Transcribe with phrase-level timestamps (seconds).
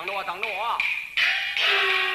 [0.00, 2.09] 等着我，等着我。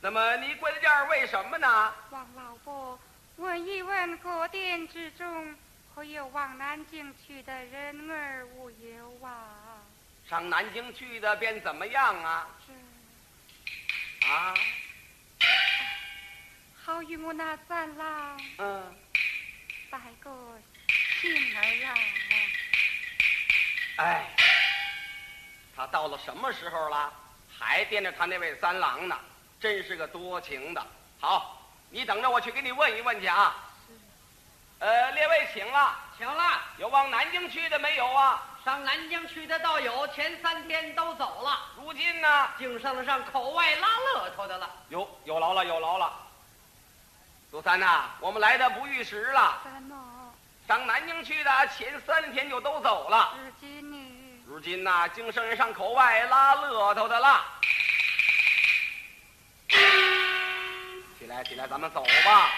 [0.00, 1.94] 那么你跪在这儿为什么呢？
[2.10, 2.98] 王老伯，
[3.36, 5.56] 问一问各店之中，
[5.94, 9.80] 可有往南京去的人儿无有啊？
[10.28, 12.48] 上南京去的便怎么样啊？
[12.66, 12.72] 是。
[14.28, 14.54] 啊。
[16.84, 18.40] 好与我那三郎。
[18.58, 18.96] 嗯。
[19.88, 20.30] 拜个
[21.20, 21.94] 信儿啊。
[23.96, 24.26] 哎。
[25.74, 27.12] 他到了什么时候了？
[27.58, 29.18] 还惦着他那位三郎呢？
[29.60, 30.86] 真是个多情的。
[31.20, 33.54] 好，你等着，我去给你问一问去啊。
[34.80, 36.60] 呃，列位请了，请了。
[36.78, 38.42] 有往南京去的没有啊？
[38.64, 41.60] 上南京去的倒有，前三天都走了。
[41.76, 42.48] 如今呢？
[42.58, 44.68] 净剩了上口外拉乐头的了。
[44.88, 46.12] 有有劳了，有劳了。
[47.50, 49.60] 苏三呐，我们来的不遇时了。
[50.72, 53.34] 上南京去的前三天就都走了。
[53.36, 53.98] 如今呢？
[54.46, 57.44] 如今呐，啊，京圣人上口外拉乐头的了。
[61.18, 62.50] 起来，起来，咱们走吧。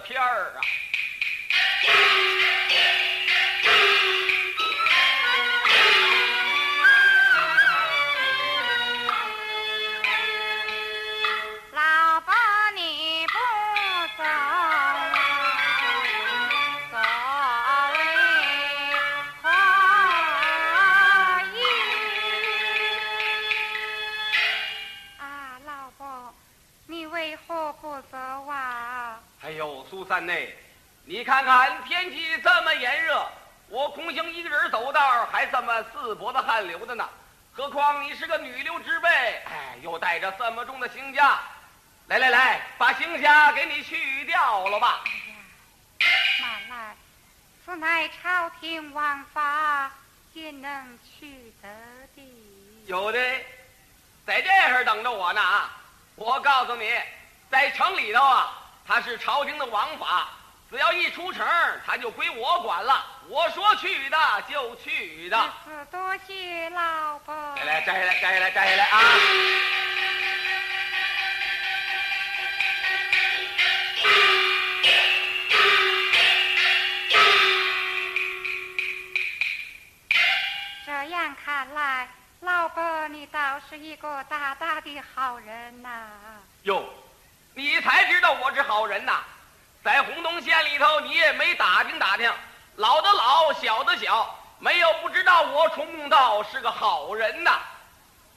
[0.00, 0.60] 天儿啊！
[30.24, 30.56] 内，
[31.04, 33.26] 你看看天气这么炎热，
[33.68, 37.08] 我空行一个人走道还这么四脖子汗流的呢。
[37.52, 41.34] 何况你是个女流之辈，哎，又带着这么重的行枷，
[42.06, 45.02] 来来来，把行枷给你去掉了吧。
[45.04, 46.96] 哎呀，慢来，
[47.64, 49.90] 此乃朝廷王法，
[50.34, 51.68] 焉能去得
[52.14, 52.22] 的？
[52.86, 53.18] 有的，
[54.26, 55.76] 在这儿等着我呢啊！
[56.14, 56.92] 我告诉你，
[57.50, 58.57] 在城里头啊。
[58.88, 60.30] 他是朝廷的王法，
[60.70, 61.46] 只要一出城，
[61.86, 63.04] 他就归我管了。
[63.28, 64.16] 我说去的
[64.48, 65.38] 就去的。
[65.66, 67.34] 是多谢老伯。
[67.56, 68.98] 来来，摘下来，摘下来，摘下来啊！
[80.86, 82.08] 这样看来，
[82.40, 85.90] 老伯你倒是一个大大的好人呐。
[85.90, 86.37] 哟。
[87.88, 89.22] 你才知道我是好人呐，
[89.82, 92.30] 在洪洞县里头，你也没打听打听，
[92.76, 97.58] 老的老，小的小，没有不知道我崇公道是个好人呐。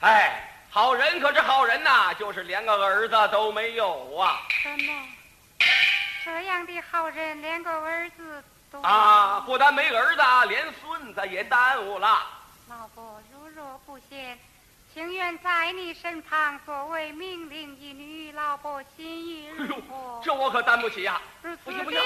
[0.00, 4.40] 哎，好人可是好人呐，就是连个儿子都没有啊！
[4.48, 5.08] 什么？
[6.24, 12.26] 这样的好人连个儿子都啊，不但没儿子，连孙子也耽误了。
[12.70, 14.38] 老婆如若不嫌，
[14.92, 20.20] 情愿在你身旁作为命令一女，老婆心意如何？
[20.22, 21.18] 这我可担不起呀！
[21.40, 21.98] 如此不行不行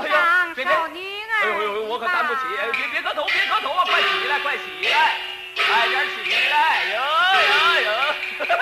[0.00, 2.40] 哎呀别别少女儿哎呦呦呦，我可担不起！
[2.60, 3.82] 哎别别磕头，别磕头啊！
[3.86, 5.16] 快起来，快起来，
[5.56, 6.84] 快点起来！
[6.92, 7.00] 哟
[7.48, 7.90] 哟哟！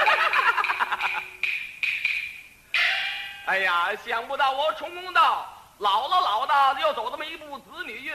[3.46, 5.44] 哎呀，想不到我冲公道
[5.78, 8.14] 老了老的，又走这么一步子女运，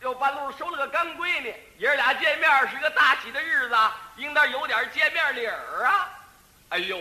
[0.00, 3.76] 又半路收了个干闺女，爷儿俩见面是个大喜的日子，
[4.16, 6.08] 应当有点见面礼儿啊！
[6.68, 6.96] 哎呦，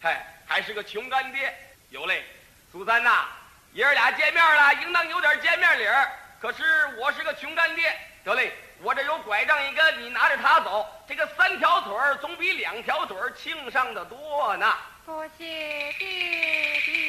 [0.00, 1.52] 嗨，还是个穷干爹，
[1.90, 2.24] 有嘞，
[2.70, 3.26] 苏三呐，
[3.72, 6.08] 爷儿俩见面了，应当有点见面礼儿。
[6.40, 6.62] 可是
[6.98, 14.72] 我是个穷干爹，得嘞，我这有拐杖一根，你拿着它走，这个三条腿儿总比两条腿儿轻上的多呢。
[15.04, 17.04] 多谢爹爹。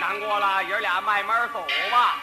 [0.00, 1.60] 难过了，爷俩慢慢走
[1.90, 2.16] 吧。